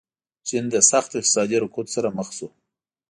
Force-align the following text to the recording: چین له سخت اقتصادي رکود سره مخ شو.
چین 0.47 0.65
له 0.73 0.79
سخت 0.91 1.11
اقتصادي 1.19 1.57
رکود 1.63 1.87
سره 1.95 2.07
مخ 2.17 2.29
شو. 2.37 2.47